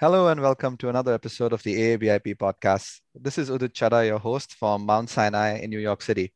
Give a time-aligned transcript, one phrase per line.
[0.00, 3.00] Hello and welcome to another episode of the AABIP podcast.
[3.16, 6.32] This is Udit Chaddha, your host from Mount Sinai in New York City.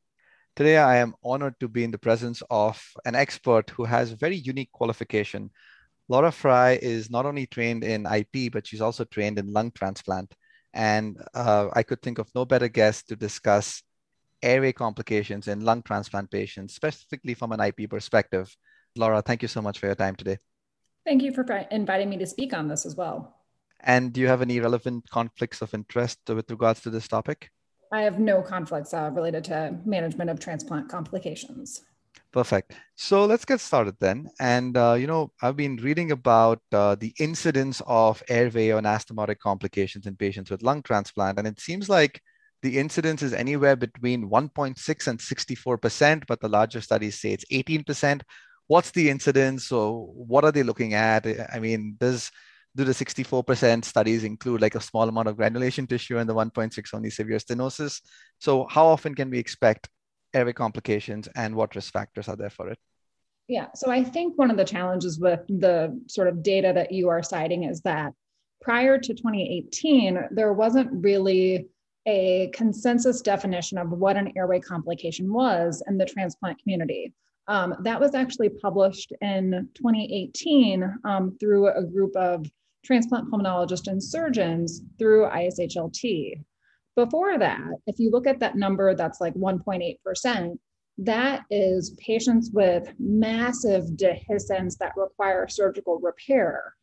[0.57, 4.35] Today, I am honored to be in the presence of an expert who has very
[4.35, 5.49] unique qualification.
[6.09, 10.35] Laura Frye is not only trained in IP, but she's also trained in lung transplant.
[10.75, 13.85] And uh, I could think of no better guest to discuss
[14.43, 18.53] airway complications in lung transplant patients, specifically from an IP perspective.
[18.97, 20.39] Laura, thank you so much for your time today.
[21.07, 23.39] Thank you for inviting me to speak on this as well.
[23.83, 27.51] And do you have any relevant conflicts of interest with regards to this topic?
[27.93, 31.83] I have no conflicts uh, related to management of transplant complications.
[32.33, 32.73] Perfect.
[32.95, 34.29] So let's get started then.
[34.41, 39.39] And, uh, you know, I've been reading about uh, the incidence of airway or anastomotic
[39.39, 41.39] complications in patients with lung transplant.
[41.39, 42.23] And it seems like
[42.63, 48.23] the incidence is anywhere between 1.6 and 64%, but the larger studies say it's 18%.
[48.67, 49.67] What's the incidence?
[49.67, 51.27] So what are they looking at?
[51.53, 52.31] I mean, does
[52.75, 56.95] do the 64% studies include like a small amount of granulation tissue and the 1.6
[56.95, 58.01] only severe stenosis?
[58.39, 59.89] So how often can we expect
[60.35, 62.79] airway complications and what risk factors are there for it?
[63.49, 67.09] Yeah, so I think one of the challenges with the sort of data that you
[67.09, 68.13] are citing is that
[68.61, 71.67] prior to 2018, there wasn't really
[72.07, 77.13] a consensus definition of what an airway complication was in the transplant community.
[77.49, 82.47] Um, that was actually published in 2018 um, through a group of
[82.85, 86.43] transplant pulmonologists and surgeons through ISHLT.
[86.95, 90.59] Before that, if you look at that number that's like 1.8%,
[90.99, 96.75] that is patients with massive dehiscence that require surgical repair.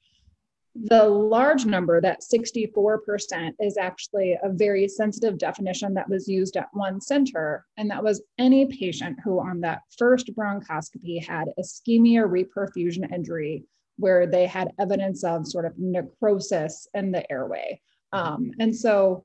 [0.75, 6.69] The large number, that 64%, is actually a very sensitive definition that was used at
[6.73, 7.65] one center.
[7.77, 13.63] And that was any patient who, on that first bronchoscopy, had ischemia reperfusion injury
[13.99, 17.81] where they had evidence of sort of necrosis in the airway.
[18.13, 19.23] Um, and so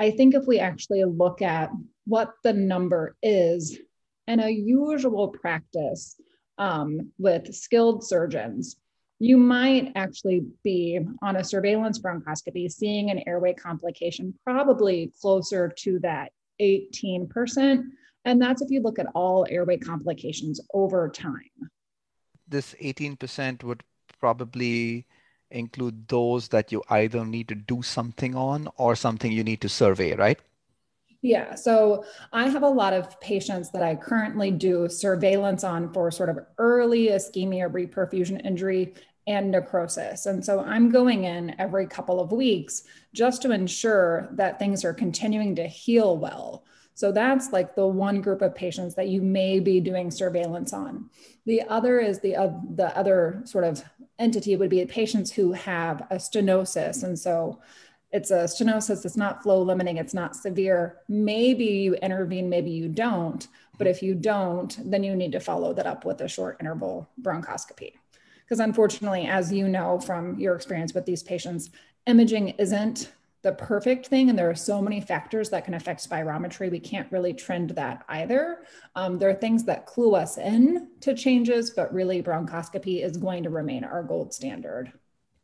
[0.00, 1.70] I think if we actually look at
[2.06, 3.78] what the number is
[4.26, 6.16] in a usual practice
[6.58, 8.76] um, with skilled surgeons,
[9.20, 15.98] you might actually be on a surveillance bronchoscopy seeing an airway complication probably closer to
[16.00, 17.84] that 18%.
[18.24, 21.70] And that's if you look at all airway complications over time.
[22.48, 23.82] This 18% would
[24.24, 25.04] probably
[25.50, 29.68] include those that you either need to do something on or something you need to
[29.68, 30.40] survey, right?
[31.20, 36.10] Yeah, so I have a lot of patients that I currently do surveillance on for
[36.10, 38.94] sort of early ischemia reperfusion injury
[39.26, 40.24] and necrosis.
[40.24, 44.94] And so I'm going in every couple of weeks just to ensure that things are
[44.94, 46.64] continuing to heal well.
[46.94, 51.10] So that's like the one group of patients that you may be doing surveillance on.
[51.44, 53.84] The other is the, uh, the other sort of
[54.18, 57.02] entity would be patients who have a stenosis.
[57.02, 57.60] And so
[58.12, 60.98] it's a stenosis, it's not flow limiting, it's not severe.
[61.08, 63.46] Maybe you intervene, maybe you don't.
[63.76, 67.08] But if you don't, then you need to follow that up with a short interval
[67.20, 67.94] bronchoscopy.
[68.44, 71.70] Because unfortunately, as you know from your experience with these patients,
[72.06, 73.10] imaging isn't
[73.44, 74.28] the perfect thing.
[74.28, 76.70] And there are so many factors that can affect spirometry.
[76.70, 78.64] We can't really trend that either.
[78.96, 83.42] Um, there are things that clue us in to changes, but really bronchoscopy is going
[83.44, 84.92] to remain our gold standard.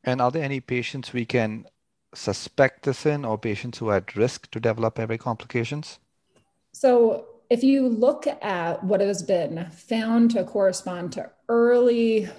[0.03, 1.67] And are there any patients we can
[2.15, 5.99] suspect this in or patients who are at risk to develop airway complications?
[6.73, 12.31] So if you look at what has been found to correspond to early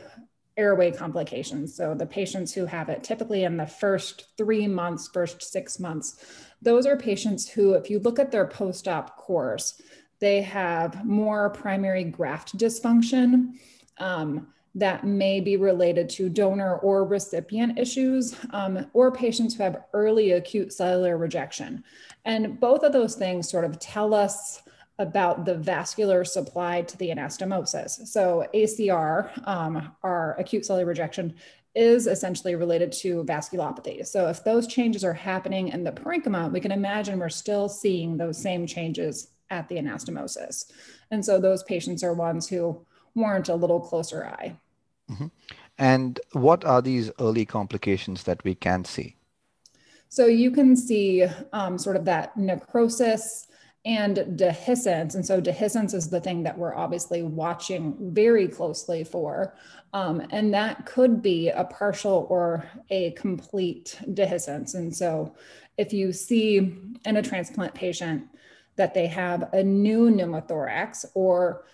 [0.61, 1.75] airway complications.
[1.75, 6.07] So the patients who have it typically in the first three months, first six months,
[6.61, 9.81] those are patients who, if you look at their post op course,
[10.19, 13.53] they have more primary graft dysfunction.
[13.97, 19.83] Um, that may be related to donor or recipient issues, um, or patients who have
[19.93, 21.83] early acute cellular rejection.
[22.23, 24.61] And both of those things sort of tell us
[25.01, 28.07] about the vascular supply to the anastomosis.
[28.07, 31.35] So ACR, um, our acute cellular rejection,
[31.73, 34.05] is essentially related to vasculopathy.
[34.05, 38.17] So if those changes are happening in the parenchyma, we can imagine we're still seeing
[38.17, 40.71] those same changes at the anastomosis.
[41.11, 42.85] And so those patients are ones who
[43.15, 44.55] warrant a little closer eye.
[45.09, 45.27] Mm-hmm.
[45.77, 49.15] And what are these early complications that we can see?
[50.09, 53.47] So you can see um, sort of that necrosis,
[53.83, 55.15] and dehiscence.
[55.15, 59.55] And so dehiscence is the thing that we're obviously watching very closely for.
[59.93, 64.75] Um, and that could be a partial or a complete dehiscence.
[64.75, 65.35] And so
[65.77, 68.27] if you see in a transplant patient
[68.75, 71.65] that they have a new pneumothorax or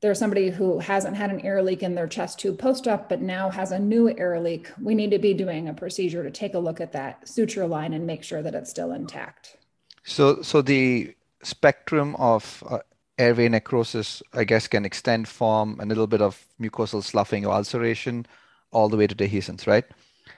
[0.00, 3.50] there's somebody who hasn't had an air leak in their chest tube post-op, but now
[3.50, 6.58] has a new air leak, we need to be doing a procedure to take a
[6.58, 9.58] look at that suture line and make sure that it's still intact.
[10.04, 12.78] So, so the spectrum of uh,
[13.18, 18.26] airway necrosis, I guess, can extend from a little bit of mucosal sloughing or ulceration
[18.72, 19.84] all the way to dehiscence, right?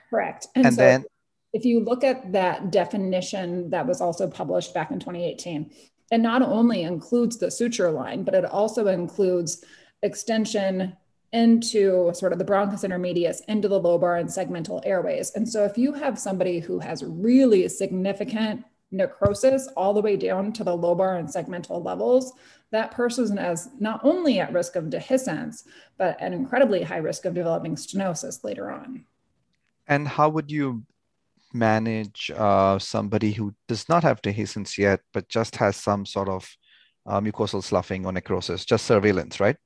[0.09, 0.47] Correct.
[0.55, 1.05] And, and so then,
[1.53, 5.71] if you look at that definition that was also published back in 2018,
[6.11, 9.63] it not only includes the suture line, but it also includes
[10.01, 10.95] extension
[11.31, 15.31] into sort of the bronchus intermedius into the lobar and segmental airways.
[15.31, 20.53] And so if you have somebody who has really significant necrosis all the way down
[20.53, 22.33] to the lobar and segmental levels,
[22.71, 25.63] that person is not only at risk of dehiscence,
[25.97, 29.05] but an incredibly high risk of developing stenosis later on.
[29.87, 30.83] And how would you
[31.53, 36.49] manage uh, somebody who does not have dehiscence yet, but just has some sort of
[37.05, 39.57] uh, mucosal sloughing or necrosis, just surveillance, right?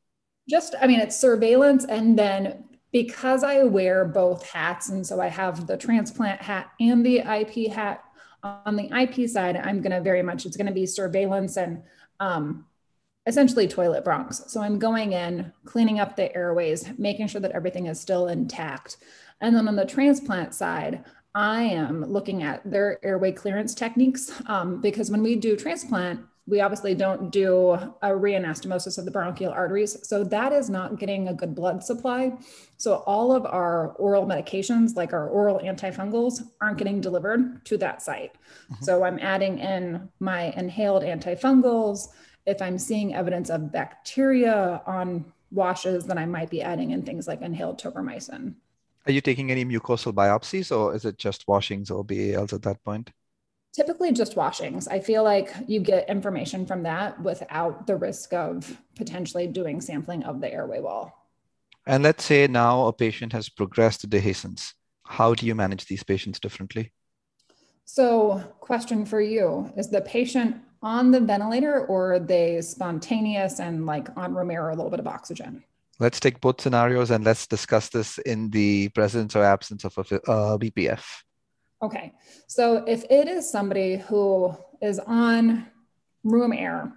[0.50, 1.85] Just, I mean, it's surveillance.
[1.85, 7.06] And then because I wear both hats, and so I have the transplant hat and
[7.06, 8.03] the IP hat,
[8.44, 11.84] on the IP side, I'm going to very much, it's going to be surveillance and
[12.19, 12.66] um,
[13.25, 14.50] essentially toilet bronchs.
[14.50, 18.98] So I'm going in, cleaning up the airways, making sure that everything is still intact.
[19.42, 21.04] And then on the transplant side,
[21.36, 26.61] I am looking at their airway clearance techniques um, because when we do transplant, we
[26.61, 30.07] obviously don't do a reanastomosis of the bronchial arteries.
[30.07, 32.38] So that is not getting a good blood supply.
[32.77, 38.01] So all of our oral medications, like our oral antifungals, aren't getting delivered to that
[38.01, 38.35] site.
[38.71, 38.83] Mm-hmm.
[38.83, 42.07] So I'm adding in my inhaled antifungals.
[42.45, 47.27] If I'm seeing evidence of bacteria on washes, then I might be adding in things
[47.27, 48.55] like inhaled tobramycin.
[49.05, 52.81] Are you taking any mucosal biopsies or is it just washings or BALs at that
[52.83, 53.11] point?
[53.77, 54.88] Typically just washings.
[54.88, 60.24] I feel like you get information from that without the risk of potentially doing sampling
[60.24, 61.29] of the airway wall.
[61.85, 64.74] And let's say now a patient has progressed to dehiscence.
[65.06, 66.91] How do you manage these patients differently?
[67.85, 73.85] So, question for you is the patient on the ventilator or are they spontaneous and
[73.85, 75.63] like on or a little bit of oxygen?
[76.00, 80.15] let's take both scenarios and let's discuss this in the presence or absence of a
[80.29, 81.03] uh, BPF.
[81.81, 82.13] Okay.
[82.47, 85.68] So if it is somebody who is on
[86.24, 86.91] room air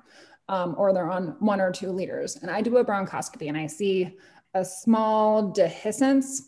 [0.48, 3.66] um, or they're on one or two liters, and I do a bronchoscopy and I
[3.66, 4.16] see
[4.54, 6.40] a small dehiscence,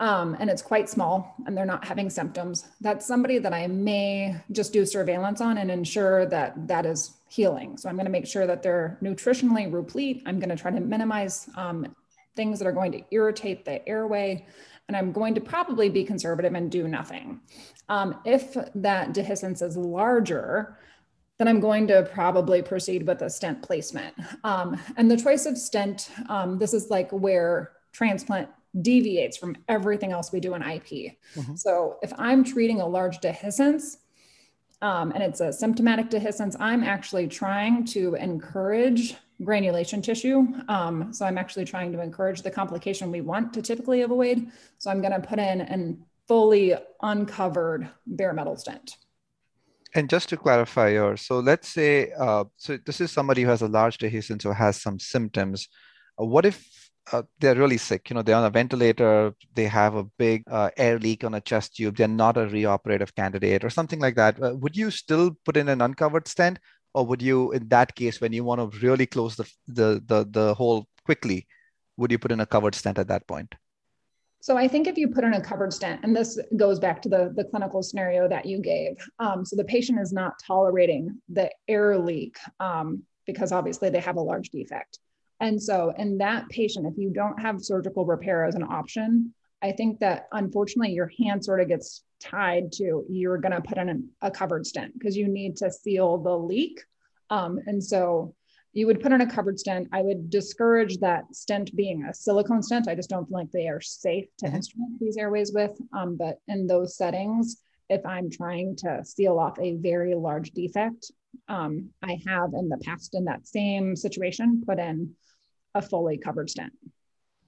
[0.00, 4.36] um, and it's quite small and they're not having symptoms, that's somebody that I may
[4.50, 7.76] just do surveillance on and ensure that that is healing.
[7.76, 10.22] So I'm going to make sure that they're nutritionally replete.
[10.26, 11.94] I'm going to try to minimize um,
[12.36, 14.46] things that are going to irritate the airway.
[14.88, 17.40] And I'm going to probably be conservative and do nothing.
[17.88, 20.78] Um, if that dehiscence is larger,
[21.38, 24.14] then I'm going to probably proceed with a stent placement.
[24.44, 28.48] Um, and the choice of stent, um, this is like where transplant
[28.80, 31.16] deviates from everything else we do in IP.
[31.34, 31.54] Mm-hmm.
[31.56, 33.98] So if I'm treating a large dehiscence
[34.82, 40.46] um, and it's a symptomatic dehiscence, I'm actually trying to encourage granulation tissue.
[40.68, 44.46] Um, so I'm actually trying to encourage the complication we want to typically avoid.
[44.78, 48.96] So I'm going to put in an fully uncovered bare metal stent.
[49.96, 53.62] And just to clarify here, so let's say, uh, so this is somebody who has
[53.62, 55.68] a large dehiscence or has some symptoms.
[56.20, 58.08] Uh, what if uh, they're really sick.
[58.08, 61.40] You know, they're on a ventilator, they have a big uh, air leak on a
[61.40, 64.42] chest tube, they're not a reoperative candidate or something like that.
[64.42, 66.58] Uh, would you still put in an uncovered stent?
[66.94, 70.26] Or would you, in that case, when you want to really close the, the, the,
[70.30, 71.46] the hole quickly,
[71.96, 73.54] would you put in a covered stent at that point?
[74.40, 77.08] So I think if you put in a covered stent, and this goes back to
[77.08, 81.50] the, the clinical scenario that you gave, um, so the patient is not tolerating the
[81.66, 84.98] air leak um, because obviously they have a large defect.
[85.40, 89.34] And so, in that patient, if you don't have surgical repair as an option,
[89.64, 93.78] I think that unfortunately your hand sort of gets tied to you're going to put
[93.78, 96.80] in a covered stent because you need to seal the leak.
[97.30, 98.34] Um, and so,
[98.74, 99.88] you would put in a covered stent.
[99.92, 102.88] I would discourage that stent being a silicone stent.
[102.88, 104.56] I just don't feel like they are safe to mm-hmm.
[104.56, 105.78] instrument these airways with.
[105.96, 111.12] Um, but in those settings, if I'm trying to seal off a very large defect,
[111.48, 115.14] um, I have in the past in that same situation put in
[115.74, 116.72] a fully covered stent.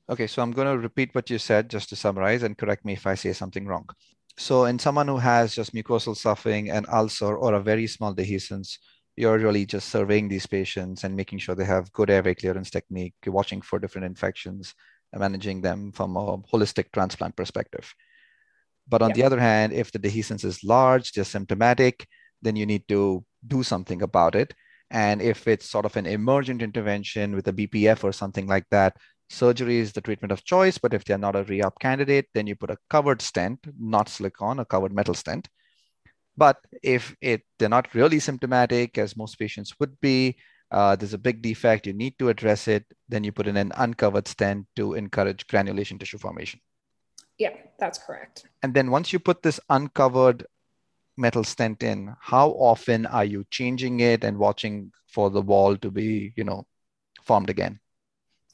[0.09, 2.93] Okay, so I'm going to repeat what you said just to summarize and correct me
[2.93, 3.89] if I say something wrong.
[4.39, 8.79] So, in someone who has just mucosal sloughing and ulcer or a very small dehiscence,
[9.17, 13.15] you're really just surveying these patients and making sure they have good airway clearance technique,
[13.25, 14.75] you're watching for different infections,
[15.13, 17.95] and managing them from a holistic transplant perspective.
[18.89, 19.15] But on yeah.
[19.15, 22.07] the other hand, if the dehiscence is large, just symptomatic,
[22.43, 24.55] then you need to do something about it
[24.91, 28.97] And if it's sort of an emergent intervention with a BPF or something like that,
[29.29, 30.79] surgery is the treatment of choice.
[30.79, 34.61] But if they're not a re-op candidate, then you put a covered stent, not silicone,
[34.61, 35.49] a covered metal stent.
[36.37, 40.37] But if it they're not really symptomatic, as most patients would be,
[40.71, 43.73] uh, there's a big defect, you need to address it, then you put in an
[43.77, 46.61] uncovered stent to encourage granulation tissue formation.
[47.39, 48.47] Yeah, that's correct.
[48.63, 50.47] And then once you put this uncovered
[51.17, 55.91] metal stent in, how often are you changing it and watching for the wall to
[55.91, 56.67] be, you know,
[57.23, 57.81] formed again?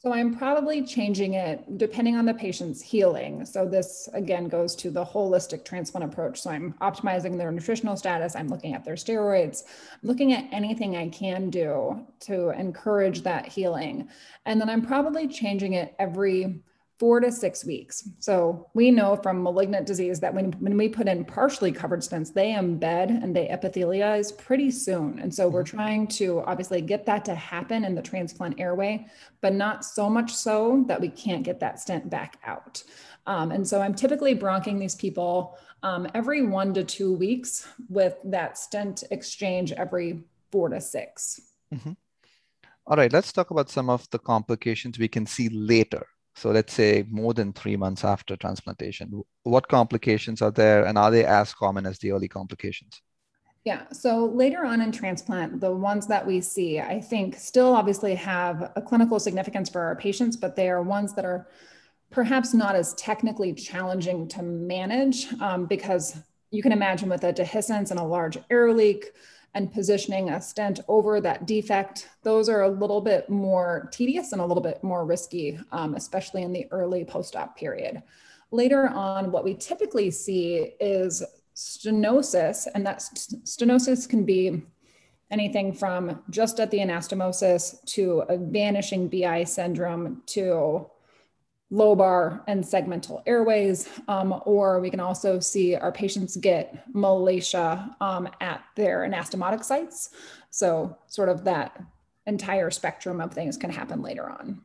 [0.05, 3.45] So I'm probably changing it depending on the patient's healing.
[3.45, 6.41] So this again goes to the holistic transplant approach.
[6.41, 8.35] So I'm optimizing their nutritional status.
[8.35, 13.47] I'm looking at their steroids, I'm looking at anything I can do to encourage that
[13.47, 14.09] healing.
[14.45, 16.61] And then I'm probably changing it every
[17.03, 18.07] four to six weeks.
[18.19, 22.33] So we know from malignant disease that when, when we put in partially covered stents,
[22.33, 25.19] they embed and they epithelialize pretty soon.
[25.19, 25.75] And so we're mm-hmm.
[25.75, 29.05] trying to obviously get that to happen in the transplant airway,
[29.41, 32.81] but not so much so that we can't get that stent back out.
[33.27, 38.15] Um, and so I'm typically bronching these people um, every one to two weeks with
[38.23, 41.41] that stent exchange every four to 6
[41.75, 41.91] mm-hmm.
[42.87, 46.73] All right, let's talk about some of the complications we can see later so let's
[46.73, 49.23] say more than three months after transplantation.
[49.43, 53.01] What complications are there and are they as common as the early complications?
[53.65, 58.13] Yeah, so later on in transplant, the ones that we see, I think, still obviously
[58.15, 61.47] have a clinical significance for our patients, but they are ones that are
[62.11, 66.17] perhaps not as technically challenging to manage um, because
[66.51, 69.11] you can imagine with a dehiscence and a large air leak,
[69.55, 74.41] and positioning a stent over that defect, those are a little bit more tedious and
[74.41, 78.01] a little bit more risky, um, especially in the early post-op period.
[78.51, 81.23] Later on, what we typically see is
[81.55, 84.63] stenosis, and that stenosis can be
[85.29, 90.87] anything from just at the anastomosis to a vanishing BI syndrome to
[91.71, 98.29] lobar and segmental airways, um, or we can also see our patients get malacia um,
[98.41, 100.09] at their anastomotic sites.
[100.49, 101.81] So, sort of that
[102.27, 104.61] entire spectrum of things can happen later on.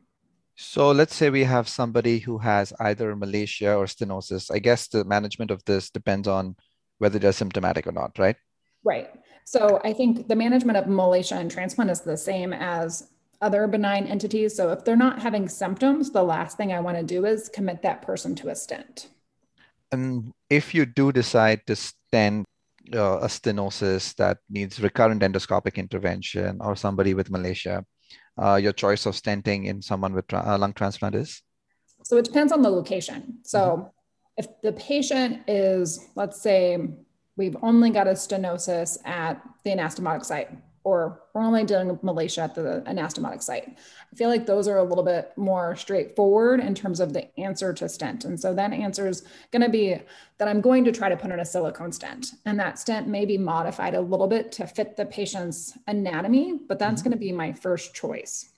[0.55, 4.53] So, let's say we have somebody who has either malacia or stenosis.
[4.53, 6.55] I guess the management of this depends on
[6.99, 8.35] whether they're symptomatic or not, right?
[8.83, 9.09] Right.
[9.45, 13.09] So, I think the management of malacia and transplant is the same as
[13.41, 14.55] other benign entities.
[14.55, 17.81] So if they're not having symptoms, the last thing I want to do is commit
[17.83, 19.09] that person to a stent.
[19.91, 22.45] And if you do decide to stent
[22.93, 27.83] uh, a stenosis that needs recurrent endoscopic intervention or somebody with malacia,
[28.41, 31.41] uh, your choice of stenting in someone with tra- uh, lung transplant is?
[32.03, 33.39] So it depends on the location.
[33.43, 33.87] So mm-hmm.
[34.37, 36.77] if the patient is, let's say,
[37.35, 40.49] we've only got a stenosis at the anastomotic site,
[40.83, 43.77] or we're only dealing with malacia at the anastomotic site.
[44.11, 47.73] I feel like those are a little bit more straightforward in terms of the answer
[47.73, 48.25] to stent.
[48.25, 49.99] And so that answer is going to be
[50.37, 52.33] that I'm going to try to put in a silicone stent.
[52.45, 56.79] And that stent may be modified a little bit to fit the patient's anatomy, but
[56.79, 57.09] that's mm-hmm.
[57.09, 58.49] going to be my first choice.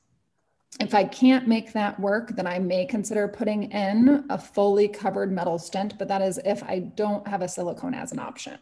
[0.80, 5.32] If I can't make that work, then I may consider putting in a fully covered
[5.32, 8.58] metal stent, but that is if I don't have a silicone as an option.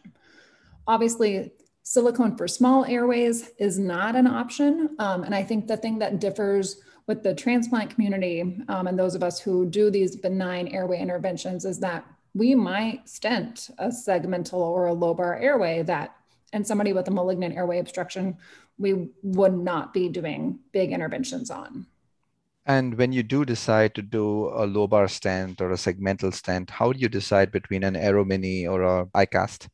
[0.88, 1.52] Obviously,
[1.82, 4.94] Silicone for small airways is not an option.
[4.98, 9.14] Um, and I think the thing that differs with the transplant community um, and those
[9.14, 14.60] of us who do these benign airway interventions is that we might stent a segmental
[14.60, 16.14] or a lobar airway that,
[16.52, 18.36] and somebody with a malignant airway obstruction,
[18.78, 21.86] we would not be doing big interventions on.
[22.66, 26.92] And when you do decide to do a lobar stent or a segmental stent, how
[26.92, 29.66] do you decide between an Aero Mini or a iCast?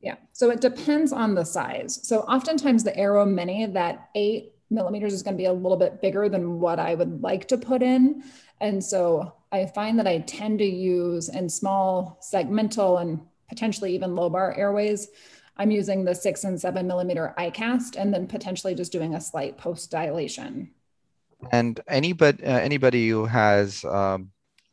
[0.00, 0.16] Yeah.
[0.32, 2.00] So it depends on the size.
[2.06, 6.00] So oftentimes the Aero Mini, that eight millimeters is going to be a little bit
[6.00, 8.22] bigger than what I would like to put in.
[8.60, 14.10] And so I find that I tend to use in small segmental and potentially even
[14.10, 15.08] lobar airways.
[15.56, 19.58] I'm using the six and seven millimeter iCast and then potentially just doing a slight
[19.58, 20.70] post dilation.
[21.52, 24.30] And anybody, uh, anybody who has um,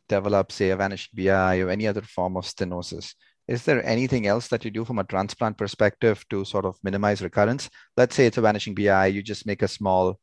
[0.08, 3.14] developed, say, a vanished BI or any other form of stenosis,
[3.48, 7.22] is there anything else that you do from a transplant perspective to sort of minimize
[7.22, 7.70] recurrence?
[7.96, 10.20] Let's say it's a vanishing BI, you just make a small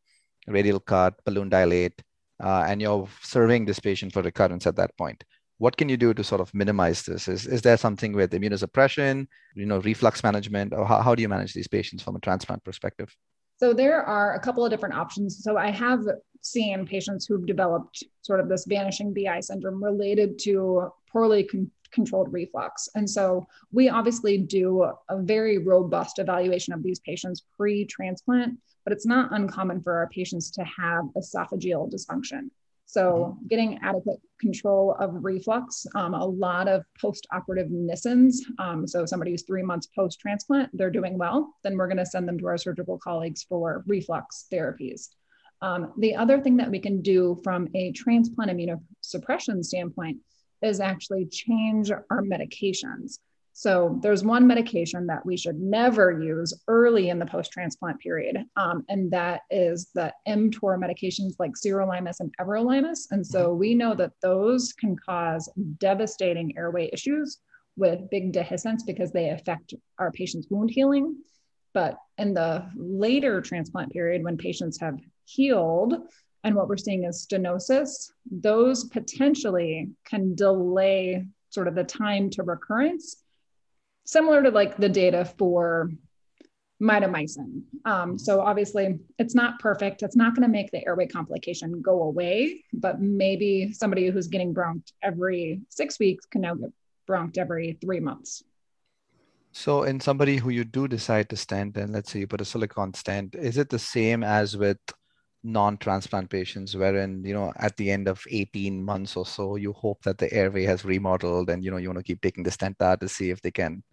[0.47, 1.99] radial cut, balloon dilate,
[2.43, 5.23] uh, and you're serving this patient for recurrence at that point.
[5.57, 7.27] What can you do to sort of minimize this?
[7.27, 11.29] Is, is there something with immunosuppression, you know, reflux management, or how, how do you
[11.29, 13.15] manage these patients from a transplant perspective?
[13.57, 15.41] So there are a couple of different options.
[15.41, 16.01] So I have
[16.41, 22.31] seen patients who've developed sort of this vanishing BI syndrome related to poorly con- controlled
[22.31, 22.87] reflux.
[22.93, 28.93] And so we obviously do a very robust evaluation of these patients pre transplant, but
[28.93, 32.49] it's not uncommon for our patients to have esophageal dysfunction.
[32.87, 33.47] So, mm-hmm.
[33.47, 38.35] getting adequate control of reflux, um, a lot of post operative Nissens.
[38.59, 42.05] Um, so, somebody who's three months post transplant, they're doing well, then we're going to
[42.05, 45.09] send them to our surgical colleagues for reflux therapies.
[45.61, 50.19] Um, the other thing that we can do from a transplant immunosuppression standpoint
[50.61, 53.19] is actually change our medications.
[53.57, 58.83] So there's one medication that we should never use early in the post-transplant period, um,
[58.89, 63.07] and that is the mTOR medications like sirolimus and everolimus.
[63.11, 67.39] And so we know that those can cause devastating airway issues
[67.77, 71.15] with big dehiscence because they affect our patient's wound healing.
[71.73, 75.93] But in the later transplant period, when patients have healed,
[76.45, 82.43] and what we're seeing is stenosis, those potentially can delay sort of the time to
[82.43, 83.23] recurrence
[84.05, 85.89] similar to like the data for
[86.79, 87.63] mitomycin.
[87.85, 90.03] Um, so obviously, it's not perfect.
[90.03, 94.53] It's not going to make the airway complication go away, but maybe somebody who's getting
[94.53, 96.69] bronched every six weeks can now get
[97.07, 98.43] bronched every three months.
[99.51, 102.45] So, in somebody who you do decide to stent, and let's say you put a
[102.45, 104.77] silicone stent, is it the same as with
[105.45, 110.01] non-transplant patients wherein you know at the end of 18 months or so you hope
[110.01, 112.81] that the airway has remodeled and you know you want to keep taking the stent
[112.81, 113.83] out to see if they can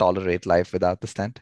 [0.00, 1.40] tolerate life without the stent?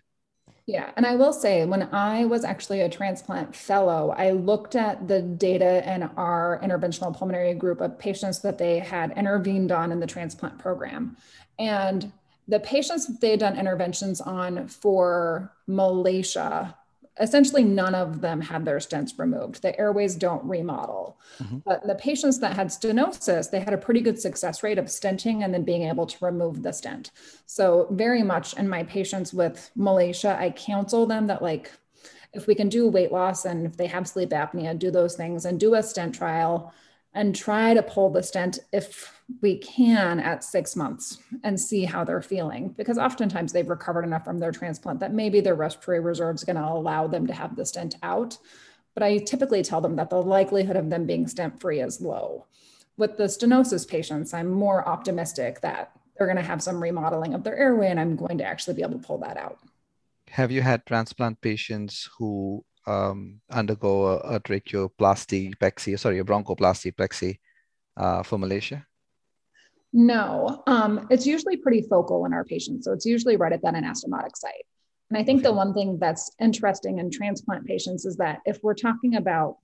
[0.67, 0.91] Yeah.
[0.97, 5.23] And I will say, when I was actually a transplant fellow, I looked at the
[5.23, 10.07] data in our interventional pulmonary group of patients that they had intervened on in the
[10.07, 11.17] transplant program.
[11.59, 12.13] And
[12.49, 16.75] the patients that they had done interventions on for Malacia
[17.21, 19.63] essentially none of them had their stents removed.
[19.63, 21.19] The airways don't remodel.
[21.39, 21.59] Mm-hmm.
[21.65, 25.45] But the patients that had stenosis, they had a pretty good success rate of stenting
[25.45, 27.11] and then being able to remove the stent.
[27.47, 31.71] So, very much in my patients with malacia, I counsel them that, like,
[32.33, 35.45] if we can do weight loss and if they have sleep apnea, do those things
[35.45, 36.73] and do a stent trial
[37.15, 42.05] and try to pull the stent if we can at six months and see how
[42.05, 46.37] they're feeling because oftentimes they've recovered enough from their transplant that maybe their respiratory reserve
[46.37, 48.39] is going to allow them to have the stent out.
[48.95, 52.47] But i typically tell them that the likelihood of them being stent free is low.
[52.97, 57.45] With the stenosis patients i'm more optimistic that they're going to have some remodeling of
[57.45, 59.59] their airway and i'm going to actually be able to pull that out.
[60.31, 66.95] Have you had transplant patients who um, undergo a, a tracheoplasty plexi, sorry, a bronchoplasty
[66.95, 67.39] plexi
[67.97, 68.85] uh, for malacia?
[69.93, 72.85] No, um, it's usually pretty focal in our patients.
[72.85, 74.67] So it's usually right at that anastomotic site.
[75.11, 75.49] And I think okay.
[75.49, 79.57] the one thing that's interesting in transplant patients is that if we're talking about,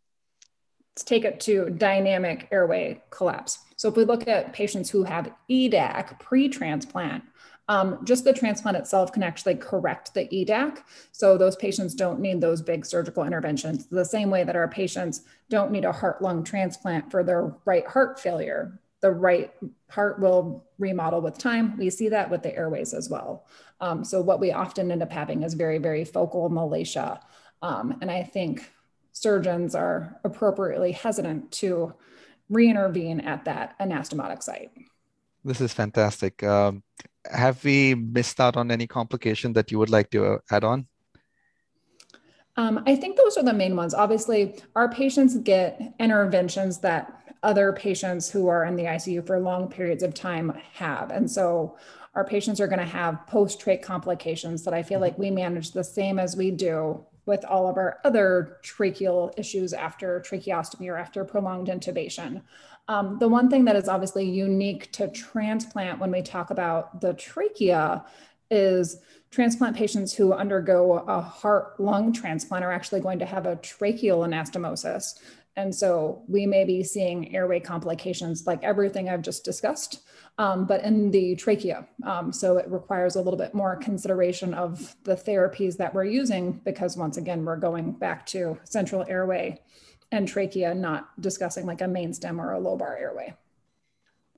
[0.93, 3.59] let's take it to dynamic airway collapse.
[3.77, 7.25] So if we look at patients who have EDAC pre transplant,
[7.69, 10.79] um, just the transplant itself can actually correct the EDAC.
[11.13, 15.23] So those patients don't need those big surgical interventions the same way that our patients
[15.49, 18.79] don't need a heart lung transplant for their right heart failure.
[19.01, 19.53] The right
[19.91, 21.77] heart will remodel with time.
[21.77, 23.47] We see that with the airways as well.
[23.81, 27.21] Um, so what we often end up having is very, very focal Malacia.
[27.63, 28.71] Um, and I think
[29.13, 31.95] surgeons are appropriately hesitant to
[32.51, 34.71] re-intervene at that anastomotic site.
[35.45, 36.43] This is fantastic.
[36.43, 36.83] Um,
[37.31, 40.87] have we missed out on any complication that you would like to uh, add on?
[42.57, 43.95] Um, I think those are the main ones.
[43.95, 49.69] Obviously, our patients get interventions that other patients who are in the ICU for long
[49.69, 51.11] periods of time have.
[51.11, 51.77] And so
[52.15, 55.73] our patients are going to have post trach complications that I feel like we manage
[55.73, 60.97] the same as we do with all of our other tracheal issues after tracheostomy or
[60.97, 62.43] after prolonged intubation.
[62.89, 67.15] Um, the one thing that is obviously unique to transplant when we talk about the
[67.15, 68.05] trachea
[68.51, 68.99] is
[69.31, 74.27] transplant patients who undergo a heart lung transplant are actually going to have a tracheal
[74.27, 75.19] anastomosis.
[75.57, 80.03] And so we may be seeing airway complications like everything I've just discussed,
[80.39, 81.87] um, but in the trachea.
[82.05, 86.61] Um, so it requires a little bit more consideration of the therapies that we're using
[86.65, 89.61] because once again, we're going back to central airway
[90.11, 93.35] and trachea, not discussing like a main stem or a lobar airway.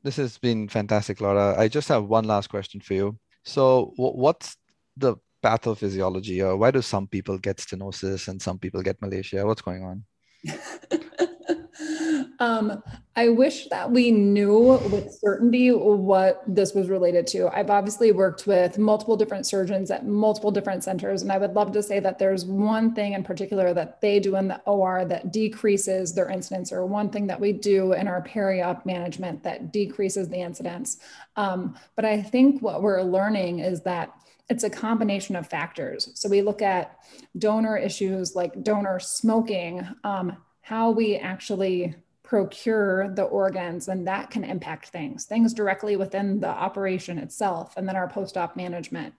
[0.03, 1.59] This has been fantastic, Laura.
[1.59, 3.19] I just have one last question for you.
[3.45, 4.57] So, what's
[4.97, 9.45] the pathophysiology, or why do some people get stenosis and some people get Malacia?
[9.45, 10.05] What's going on?
[12.39, 12.83] um,
[13.19, 17.49] I wish that we knew with certainty what this was related to.
[17.49, 21.73] I've obviously worked with multiple different surgeons at multiple different centers, and I would love
[21.73, 25.33] to say that there's one thing in particular that they do in the OR that
[25.33, 30.29] decreases their incidence, or one thing that we do in our peri-op management that decreases
[30.29, 30.99] the incidence.
[31.37, 34.13] Um, but I think what we're learning is that
[34.51, 36.11] it's a combination of factors.
[36.15, 36.99] So we look at
[37.39, 41.95] donor issues like donor smoking, um, how we actually
[42.27, 47.89] procure the organs and that can impact things things directly within the operation itself and
[47.89, 49.15] then our post-op management.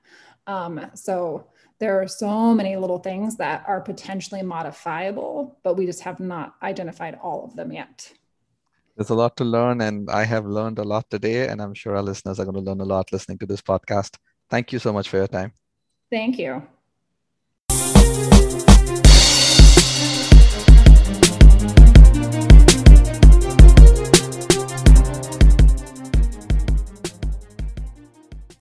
[0.45, 1.47] Um, so
[1.79, 6.55] there are so many little things that are potentially modifiable but we just have not
[6.61, 8.11] identified all of them yet.
[8.97, 11.95] There's a lot to learn and i have learned a lot today and i'm sure
[11.95, 14.17] our listeners are going to learn a lot listening to this podcast.
[14.49, 15.53] Thank you so much for your time.
[16.09, 16.67] Thank you